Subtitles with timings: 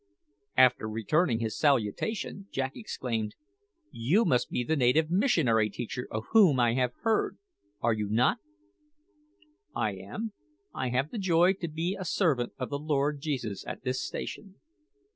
[0.57, 3.35] After returning his salutation, Jack exclaimed,
[3.91, 7.37] "You must be the native missionary teacher of whom I have heard
[7.81, 8.39] are you not?"
[9.75, 10.33] "I am.
[10.73, 14.55] I have the joy to be a servant of the Lord Jesus at this station."